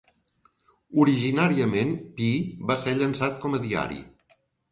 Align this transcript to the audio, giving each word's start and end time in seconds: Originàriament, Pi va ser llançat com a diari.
Originàriament, 1.03 1.91
Pi 2.21 2.31
va 2.71 2.79
ser 2.87 2.97
llançat 3.01 3.39
com 3.47 3.59
a 3.59 3.63
diari. 3.69 4.01